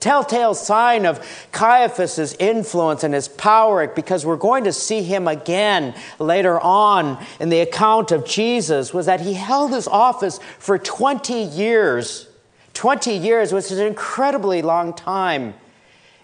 [0.00, 5.94] Telltale sign of Caiaphas's influence and his power, because we're going to see him again
[6.18, 11.42] later on in the account of Jesus, was that he held his office for 20
[11.42, 12.28] years.
[12.74, 15.54] 20 years, which is an incredibly long time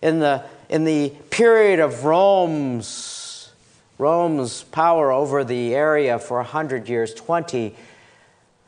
[0.03, 3.51] in the, in the period of Rome's,
[3.97, 7.15] Rome's power over the area for 100 years.
[7.15, 7.75] 20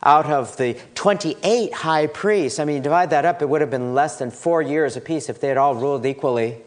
[0.05, 2.59] out of the 28 high priests.
[2.59, 5.29] I mean, you divide that up, it would have been less than four years apiece
[5.29, 6.59] if they had all ruled equally.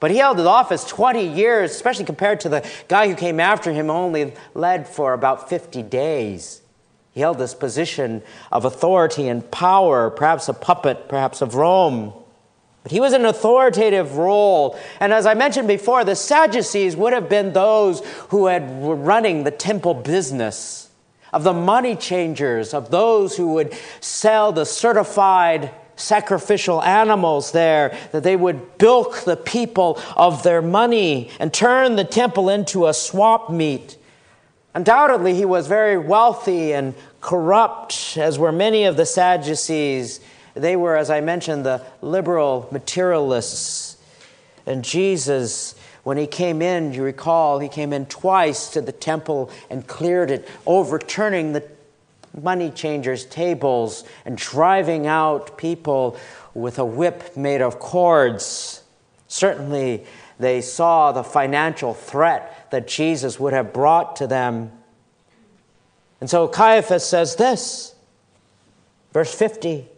[0.00, 3.72] But he held the office 20 years, especially compared to the guy who came after
[3.72, 6.62] him, only led for about 50 days.
[7.12, 8.22] He held this position
[8.52, 12.12] of authority and power, perhaps a puppet, perhaps of Rome.
[12.84, 14.78] But he was an authoritative role.
[15.00, 19.42] And as I mentioned before, the Sadducees would have been those who had were running
[19.42, 20.87] the temple business
[21.32, 28.22] of the money changers, of those who would sell the certified sacrificial animals there, that
[28.22, 33.50] they would bilk the people of their money and turn the temple into a swap
[33.50, 33.96] meet.
[34.74, 40.20] Undoubtedly, he was very wealthy and corrupt, as were many of the Sadducees.
[40.54, 43.96] They were, as I mentioned, the liberal materialists.
[44.66, 49.50] And Jesus when he came in, you recall, he came in twice to the temple
[49.70, 51.68] and cleared it, overturning the
[52.40, 56.16] money changers' tables and driving out people
[56.54, 58.82] with a whip made of cords.
[59.26, 60.04] Certainly,
[60.38, 64.72] they saw the financial threat that Jesus would have brought to them.
[66.20, 67.94] And so Caiaphas says this,
[69.12, 69.88] verse 50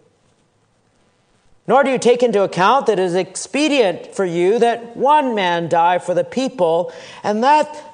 [1.66, 5.68] Nor do you take into account that it is expedient for you that one man
[5.68, 6.92] die for the people,
[7.22, 7.84] and that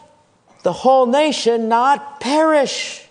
[0.63, 3.07] the whole nation not perish.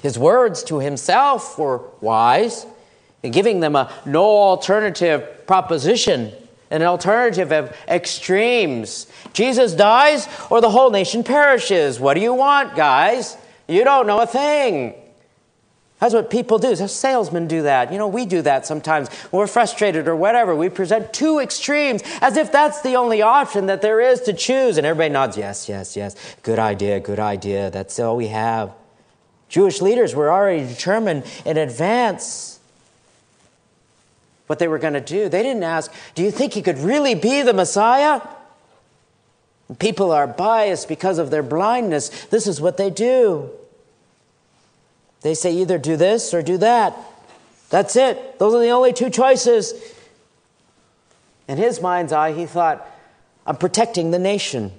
[0.00, 2.66] His words to himself were wise,
[3.22, 6.32] in giving them a no alternative proposition,
[6.70, 9.06] an alternative of extremes.
[9.32, 12.00] Jesus dies or the whole nation perishes.
[12.00, 13.36] What do you want, guys?
[13.68, 14.94] You don't know a thing.
[16.02, 16.74] That's what people do.
[16.74, 17.92] Salesmen do that.
[17.92, 20.52] You know, we do that sometimes when we're frustrated or whatever.
[20.52, 24.78] We present two extremes as if that's the only option that there is to choose.
[24.78, 26.16] And everybody nods, yes, yes, yes.
[26.42, 27.70] Good idea, good idea.
[27.70, 28.72] That's all we have.
[29.48, 32.58] Jewish leaders were already determined in advance
[34.48, 35.28] what they were going to do.
[35.28, 38.22] They didn't ask, Do you think he could really be the Messiah?
[39.78, 42.08] People are biased because of their blindness.
[42.24, 43.52] This is what they do.
[45.22, 46.96] They say either do this or do that.
[47.70, 48.38] That's it.
[48.38, 49.72] Those are the only two choices.
[51.48, 52.86] In his mind's eye, he thought,
[53.46, 54.72] I'm protecting the nation,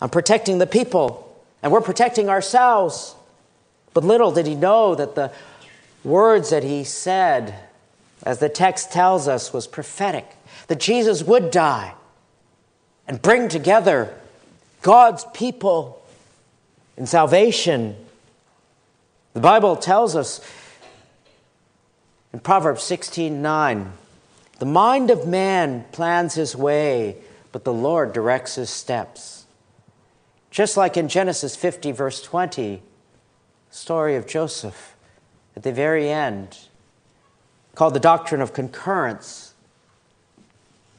[0.00, 1.26] I'm protecting the people,
[1.62, 3.14] and we're protecting ourselves.
[3.94, 5.32] But little did he know that the
[6.04, 7.54] words that he said,
[8.22, 10.26] as the text tells us, was prophetic
[10.68, 11.94] that Jesus would die
[13.08, 14.14] and bring together
[14.82, 16.00] God's people
[16.96, 17.96] in salvation.
[19.32, 20.40] The Bible tells us
[22.32, 23.92] in Proverbs 16 9,
[24.58, 27.16] the mind of man plans his way,
[27.52, 29.46] but the Lord directs his steps.
[30.50, 32.82] Just like in Genesis 50, verse 20,
[33.70, 34.96] story of Joseph
[35.54, 36.58] at the very end,
[37.76, 39.54] called the doctrine of concurrence.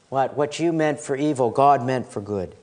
[0.07, 0.37] What?
[0.37, 2.55] What you meant for evil, God meant for good.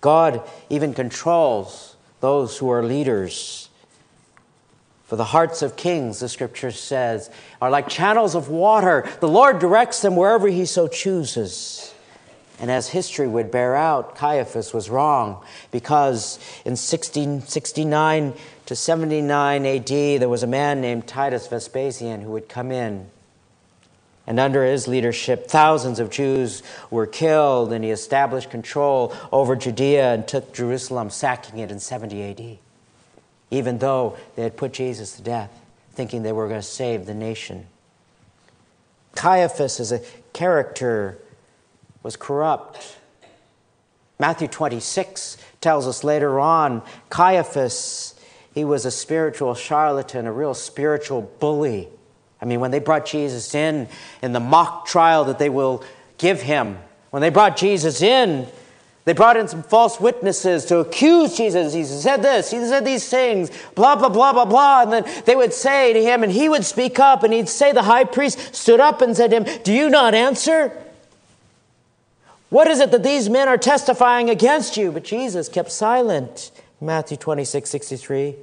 [0.00, 1.93] God even controls
[2.24, 3.68] those who are leaders.
[5.04, 9.06] For the hearts of kings, the scripture says, are like channels of water.
[9.20, 11.92] The Lord directs them wherever He so chooses.
[12.58, 18.32] And as history would bear out, Caiaphas was wrong because in 1669
[18.64, 23.10] to 79 AD, there was a man named Titus Vespasian who would come in.
[24.26, 30.14] And under his leadership, thousands of Jews were killed, and he established control over Judea
[30.14, 32.58] and took Jerusalem, sacking it in 70 AD,
[33.50, 35.50] even though they had put Jesus to death,
[35.92, 37.66] thinking they were going to save the nation.
[39.14, 40.00] Caiaphas as a
[40.32, 41.18] character
[42.02, 42.96] was corrupt.
[44.18, 48.14] Matthew 26 tells us later on Caiaphas,
[48.54, 51.88] he was a spiritual charlatan, a real spiritual bully.
[52.40, 53.88] I mean, when they brought Jesus in,
[54.22, 55.82] in the mock trial that they will
[56.18, 56.78] give him,
[57.10, 58.46] when they brought Jesus in,
[59.04, 61.74] they brought in some false witnesses to accuse Jesus.
[61.74, 64.82] He said this, he said these things, blah, blah, blah, blah, blah.
[64.82, 67.72] And then they would say to him, and he would speak up, and he'd say,
[67.72, 70.72] The high priest stood up and said to him, Do you not answer?
[72.48, 74.90] What is it that these men are testifying against you?
[74.90, 76.50] But Jesus kept silent.
[76.80, 78.36] Matthew 26, 63.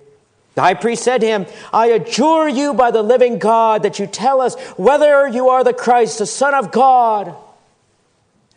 [0.56, 4.08] The high priest said to him, I adjure you by the living God that you
[4.08, 7.36] tell us whether you are the Christ, the Son of God.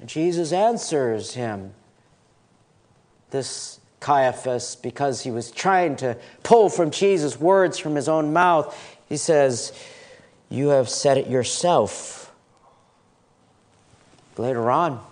[0.00, 1.72] And Jesus answers him,
[3.34, 8.96] this Caiaphas, because he was trying to pull from Jesus words from his own mouth.
[9.08, 9.72] He says,
[10.50, 12.32] You have said it yourself.
[14.36, 15.04] Later on,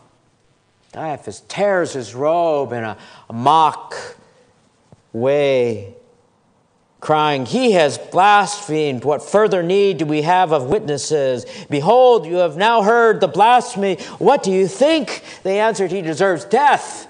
[0.93, 2.97] Caiaphas tears his robe in a,
[3.31, 3.95] a mock
[5.13, 5.95] way,
[7.03, 9.05] crying, He has blasphemed.
[9.05, 11.45] What further need do we have of witnesses?
[11.69, 13.97] Behold, you have now heard the blasphemy.
[14.19, 15.23] What do you think?
[15.43, 17.09] They answered, He deserves death.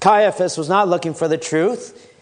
[0.00, 2.12] Caiaphas was not looking for the truth.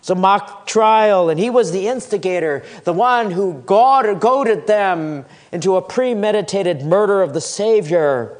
[0.00, 5.76] It's a mock trial, and he was the instigator, the one who goaded them into
[5.76, 8.37] a premeditated murder of the Savior.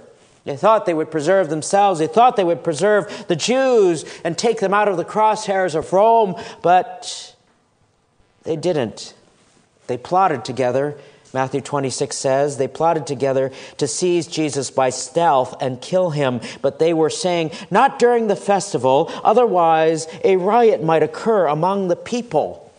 [0.49, 2.01] They thought they would preserve themselves.
[2.01, 5.93] They thought they would preserve the Jews and take them out of the crosshairs of
[5.93, 7.37] Rome, but
[8.45, 9.13] they didn't.
[9.89, 10.97] They plotted together.
[11.35, 16.79] Matthew 26 says they plotted together to seize Jesus by stealth and kill him, but
[16.79, 22.73] they were saying, not during the festival, otherwise a riot might occur among the people.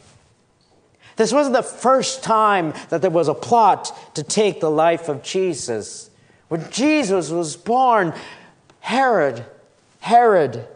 [1.17, 5.21] This wasn't the first time that there was a plot to take the life of
[5.21, 6.08] Jesus.
[6.49, 8.13] When Jesus was born,
[8.81, 9.45] Herod,
[10.01, 10.67] Herod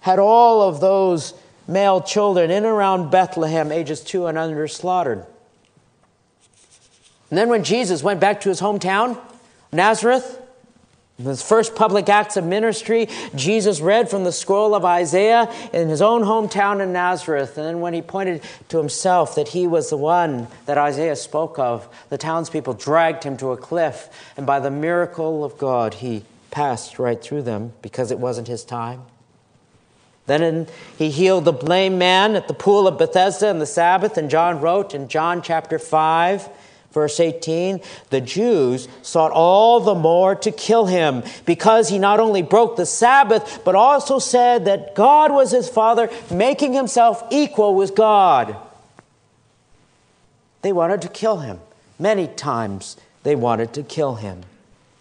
[0.00, 1.34] had all of those
[1.68, 5.26] male children in and around Bethlehem, ages two and under, slaughtered.
[7.30, 9.20] And then when Jesus went back to his hometown,
[9.72, 10.40] Nazareth,
[11.22, 16.02] his first public acts of ministry, Jesus read from the scroll of Isaiah in his
[16.02, 17.56] own hometown in Nazareth.
[17.56, 21.58] And then when he pointed to himself that he was the one that Isaiah spoke
[21.58, 24.10] of, the townspeople dragged him to a cliff.
[24.36, 28.62] And by the miracle of God, he passed right through them because it wasn't his
[28.62, 29.02] time.
[30.26, 30.66] Then
[30.98, 34.60] he healed the lame man at the pool of Bethesda on the Sabbath, and John
[34.60, 36.48] wrote in John chapter 5
[36.96, 42.40] Verse 18 The Jews sought all the more to kill him because he not only
[42.40, 47.94] broke the Sabbath, but also said that God was his Father, making himself equal with
[47.94, 48.56] God.
[50.62, 51.60] They wanted to kill him.
[51.98, 54.44] Many times they wanted to kill him.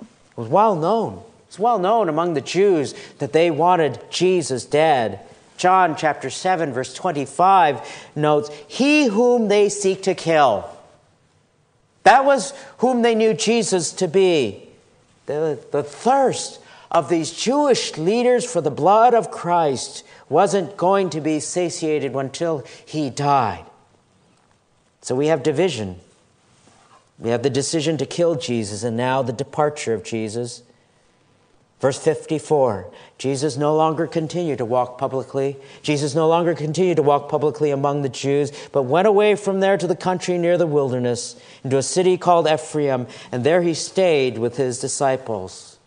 [0.01, 1.23] It was well known.
[1.47, 5.21] It's well known among the Jews that they wanted Jesus dead.
[5.55, 10.69] John chapter 7, verse 25 notes, He whom they seek to kill
[12.05, 14.69] that was whom they knew Jesus to be.
[15.25, 21.19] The, the thirst of these Jewish leaders for the blood of Christ wasn't going to
[21.19, 23.65] be satiated until he died.
[25.01, 25.99] So we have division.
[27.17, 30.61] We have the decision to kill Jesus and now the departure of Jesus.
[31.85, 32.87] Verse 54
[33.19, 35.55] Jesus no longer continued to walk publicly.
[35.83, 39.77] Jesus no longer continued to walk publicly among the Jews, but went away from there
[39.77, 44.39] to the country near the wilderness, into a city called Ephraim, and there he stayed
[44.39, 45.77] with his disciples.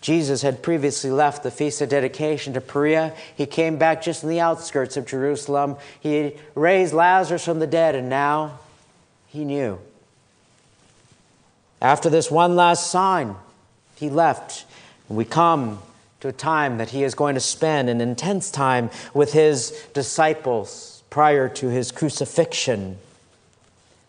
[0.00, 3.16] Jesus had previously left the Feast of Dedication to Perea.
[3.34, 5.74] He came back just in the outskirts of Jerusalem.
[5.98, 8.60] He raised Lazarus from the dead, and now
[9.26, 9.80] he knew.
[11.82, 13.34] After this one last sign,
[13.98, 14.64] he left.
[15.08, 15.80] We come
[16.20, 21.02] to a time that he is going to spend an intense time with his disciples
[21.10, 22.98] prior to his crucifixion.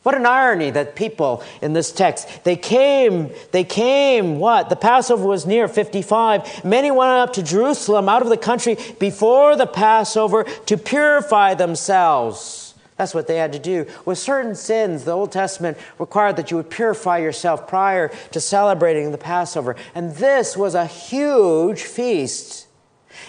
[0.04, 4.70] What an irony that people in this text, they came, they came, what?
[4.70, 6.64] The Passover was near 55.
[6.66, 12.68] Many went up to Jerusalem out of the country before the Passover to purify themselves.
[13.00, 13.86] That's what they had to do.
[14.04, 19.14] With certain sins, the Old Testament required that you would purify yourself prior to celebrating
[19.14, 19.78] the Passover.
[19.95, 22.68] And this was a huge feast.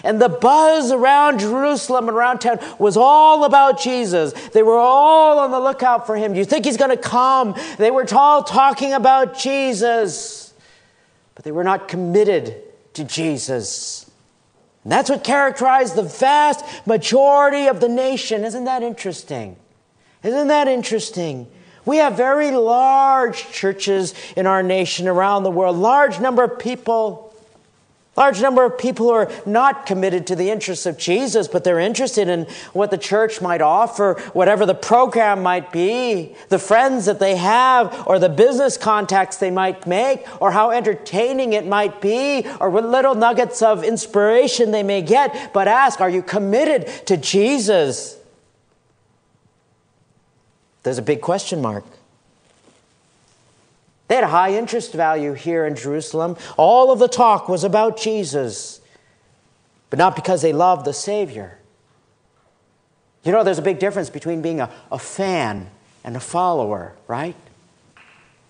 [0.03, 4.33] And the buzz around Jerusalem and around town was all about Jesus.
[4.49, 6.33] They were all on the lookout for him.
[6.33, 7.55] Do you think he's going to come?
[7.77, 10.53] They were all talking about Jesus,
[11.33, 12.61] but they were not committed
[12.95, 14.10] to Jesus.
[14.83, 18.43] And that's what characterized the vast majority of the nation.
[18.43, 19.57] Isn't that interesting?
[20.23, 21.47] Isn't that interesting?
[21.85, 27.30] We have very large churches in our nation around the world, large number of people
[28.17, 31.79] Large number of people who are not committed to the interests of Jesus, but they're
[31.79, 37.19] interested in what the church might offer, whatever the program might be, the friends that
[37.19, 42.45] they have, or the business contacts they might make, or how entertaining it might be,
[42.59, 45.53] or what little nuggets of inspiration they may get.
[45.53, 48.17] But ask, are you committed to Jesus?
[50.83, 51.85] There's a big question mark.
[54.11, 56.35] They had high interest value here in Jerusalem.
[56.57, 58.81] All of the talk was about Jesus,
[59.89, 61.57] but not because they loved the Savior.
[63.23, 65.69] You know, there's a big difference between being a, a fan
[66.03, 67.37] and a follower, right?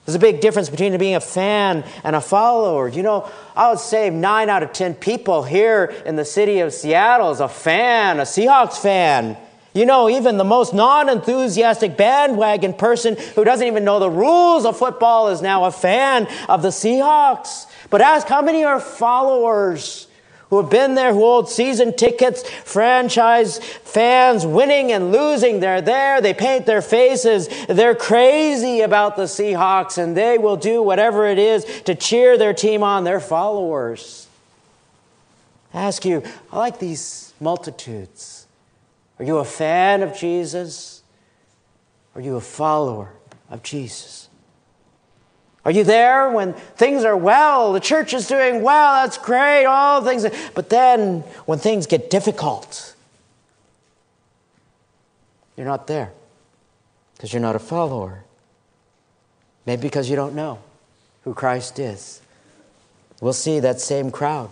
[0.08, 2.88] There's a big difference between being a fan and a follower.
[2.88, 6.74] You know, I would say nine out of ten people here in the city of
[6.74, 9.38] Seattle is a fan, a Seahawks fan.
[9.74, 14.66] You know, even the most non enthusiastic bandwagon person who doesn't even know the rules
[14.66, 17.68] of football is now a fan of the Seahawks.
[17.90, 20.08] But ask how many are followers
[20.50, 25.62] who have been there, who hold season tickets, franchise fans, winning and losing.
[25.62, 30.84] They're there, they paint their faces, they're crazy about the Seahawks, and they will do
[30.84, 33.06] whatever it is to cheer their team on.
[33.06, 34.28] They're followers.
[35.74, 38.41] I ask you, I like these multitudes.
[39.22, 41.04] Are you a fan of Jesus?
[42.16, 43.14] Are you a follower
[43.52, 44.30] of Jesus?
[45.64, 47.72] Are you there when things are well?
[47.72, 50.26] The church is doing well, that's great, all things.
[50.56, 52.96] But then when things get difficult,
[55.56, 56.14] you're not there
[57.14, 58.24] because you're not a follower.
[59.68, 60.58] Maybe because you don't know
[61.26, 62.24] who Christ is.
[63.22, 64.52] We'll see that same crowd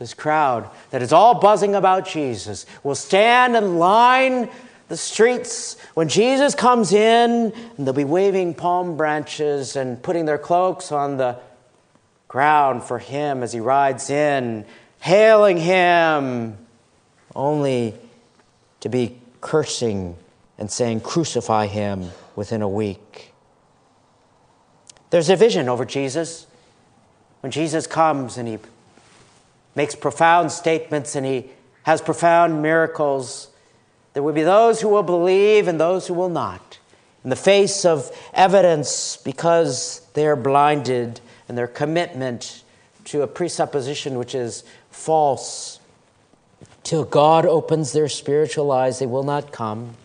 [0.00, 4.48] this crowd that is all buzzing about Jesus will stand and line
[4.88, 10.38] the streets when Jesus comes in, and they'll be waving palm branches and putting their
[10.38, 11.36] cloaks on the
[12.26, 14.64] ground for him as he rides in,
[15.00, 16.56] hailing him.
[17.36, 17.94] Only
[18.80, 20.16] to be cursing
[20.58, 23.32] and saying, Crucify him within a week.
[25.10, 26.46] There's a vision over Jesus.
[27.42, 28.58] When Jesus comes and he
[29.74, 31.50] makes profound statements and he
[31.84, 33.48] has profound miracles,
[34.12, 36.78] there will be those who will believe and those who will not.
[37.22, 42.64] In the face of evidence, because they are blinded and their commitment
[43.04, 45.80] to a presupposition which is false,
[46.82, 49.96] till God opens their spiritual eyes, they will not come.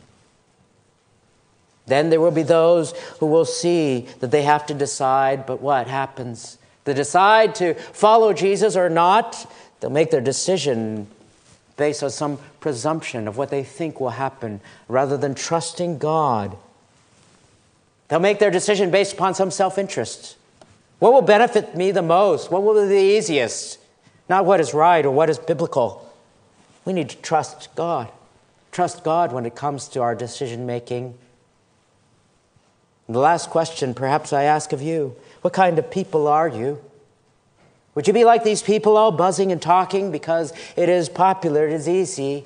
[1.88, 5.88] Then there will be those who will see that they have to decide, but what
[5.88, 6.58] happens?
[6.86, 11.08] They decide to follow Jesus or not, they'll make their decision
[11.78, 16.56] based on some presumption of what they think will happen rather than trusting God.
[18.08, 20.38] They'll make their decision based upon some self interest.
[21.00, 22.52] What will benefit me the most?
[22.52, 23.80] What will be the easiest?
[24.30, 26.02] Not what is right or what is biblical.
[26.86, 28.10] We need to trust God.
[28.72, 31.16] Trust God when it comes to our decision making.
[33.08, 35.16] The last question, perhaps I ask of you
[35.46, 36.82] what kind of people are you?
[37.94, 41.74] Would you be like these people, all buzzing and talking because it is popular, it
[41.74, 42.46] is easy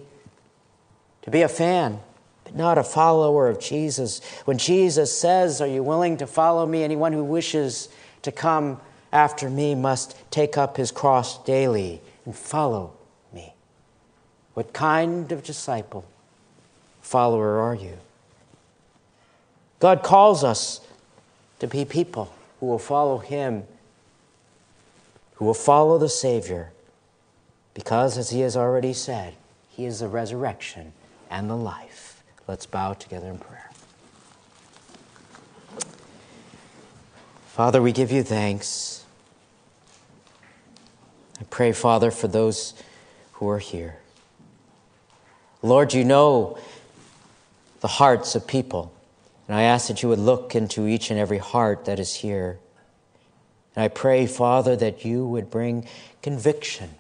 [1.22, 2.02] to be a fan,
[2.44, 4.20] but not a follower of Jesus?
[4.44, 6.84] When Jesus says, Are you willing to follow me?
[6.84, 7.88] Anyone who wishes
[8.24, 8.82] to come
[9.14, 12.92] after me must take up his cross daily and follow
[13.32, 13.54] me.
[14.56, 16.04] What kind of disciple,
[17.02, 17.98] follower are you?
[19.80, 20.82] God calls us
[21.60, 23.64] to be people who will follow Him,
[25.36, 26.72] who will follow the Savior,
[27.74, 29.36] because, as He has already said,
[29.70, 30.94] He is the resurrection
[31.30, 32.24] and the life.
[32.48, 33.70] Let's bow together in prayer.
[37.48, 39.06] Father, we give you thanks.
[41.40, 42.74] I pray, Father, for those
[43.34, 43.98] who are here.
[45.62, 46.58] Lord, you know
[47.82, 48.94] the hearts of people.
[49.50, 52.60] And I ask that you would look into each and every heart that is here.
[53.76, 55.88] And I pray, Father, that you would bring
[56.22, 56.92] conviction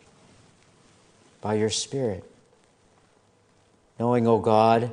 [1.42, 2.24] by your Spirit.
[4.00, 4.90] Knowing, O oh God,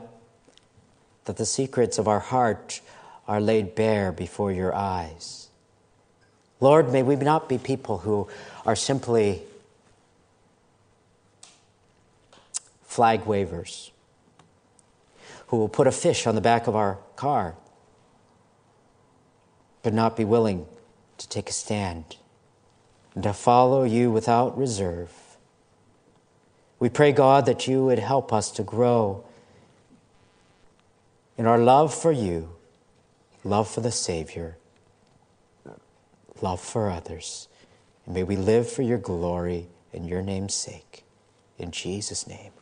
[1.25, 2.83] that the secrets of our heart
[3.27, 5.49] are laid bare before your eyes.
[6.61, 8.29] Lord, may we not be people who
[8.67, 9.43] are simply
[12.83, 13.93] flag wavers
[15.49, 17.55] who will put a fish on the back of our car,
[19.83, 20.67] but not be willing
[21.19, 22.17] to take a stand
[23.15, 25.13] and to follow you without reserve.
[26.79, 29.25] We pray, God, that you would help us to grow
[31.39, 32.51] in our love for you,
[33.45, 34.57] love for the Savior,
[36.43, 37.49] love for others.
[38.05, 41.05] And may we live for your glory and your name's sake.
[41.59, 42.53] In Jesus' name.